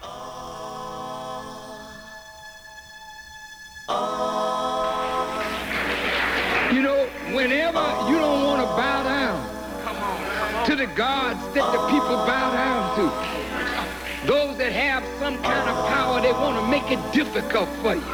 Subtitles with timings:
[0.00, 0.77] Oh.
[3.88, 3.94] You
[6.82, 7.80] know, whenever
[8.10, 14.26] you don't want to bow down to the gods that the people bow down to,
[14.26, 18.04] those that have some kind of power, they want to make it difficult for you.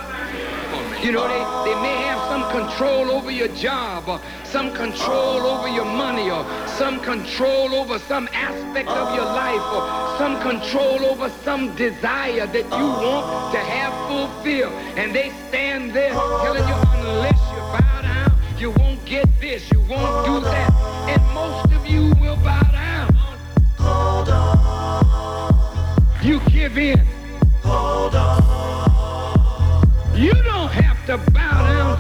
[1.03, 5.69] You know, they, they may have some control over your job or some control over
[5.69, 9.83] your money or some control over some aspect of your life or
[10.19, 14.73] some control over some desire that you want to have fulfilled.
[14.99, 19.79] And they stand there telling you unless you bow down, you won't get this, you
[19.83, 20.73] won't do that.
[21.13, 23.15] And most of you will bow down.
[23.79, 25.47] Hold on.
[26.21, 26.99] You give in.
[27.63, 28.65] Hold on.
[30.17, 31.94] You don't have to bow down